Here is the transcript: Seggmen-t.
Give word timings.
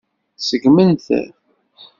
Seggmen-t. 0.37 1.07